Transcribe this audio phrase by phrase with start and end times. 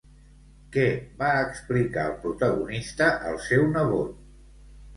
[0.75, 0.85] Què
[1.19, 4.21] va explicar el protagonista al seu nebot?